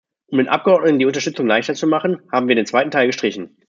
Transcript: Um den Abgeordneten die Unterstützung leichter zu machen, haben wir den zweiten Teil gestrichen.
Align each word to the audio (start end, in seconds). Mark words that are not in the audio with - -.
Um 0.31 0.39
den 0.39 0.47
Abgeordneten 0.47 0.97
die 0.97 1.05
Unterstützung 1.05 1.45
leichter 1.45 1.75
zu 1.75 1.85
machen, 1.85 2.23
haben 2.31 2.47
wir 2.47 2.55
den 2.55 2.65
zweiten 2.65 2.89
Teil 2.89 3.05
gestrichen. 3.05 3.57